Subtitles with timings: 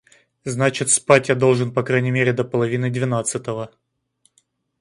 [0.45, 3.69] Значит, спать я должен по крайней мере до половины двенадцатого.